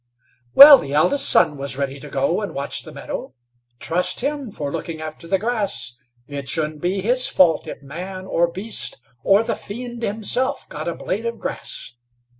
Well, 0.55 0.79
the 0.79 0.93
eldest 0.95 1.29
son 1.29 1.57
was 1.57 1.77
ready 1.77 1.99
to 1.99 2.09
go 2.09 2.41
and 2.41 2.55
watch 2.55 2.81
the 2.81 2.91
meadow; 2.91 3.35
trust 3.79 4.21
him 4.21 4.49
for 4.49 4.71
looking 4.71 4.99
after 4.99 5.27
the 5.27 5.37
grass! 5.37 5.95
It 6.27 6.49
shouldn't 6.49 6.81
be 6.81 7.01
his 7.01 7.27
fault 7.27 7.67
if 7.67 7.83
man 7.83 8.25
or 8.25 8.47
beast, 8.49 8.97
or 9.23 9.43
the 9.43 9.53
fiend 9.53 10.01
himself, 10.01 10.67
got 10.69 10.87
a 10.87 10.95
blade 10.95 11.27
of 11.27 11.37
grass. 11.37 11.97